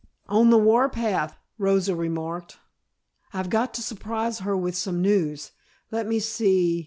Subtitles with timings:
[0.27, 2.57] "On the war path," Rosa remarked.
[3.33, 5.51] "I've got to surprise her with some news.
[5.91, 6.79] Let me see!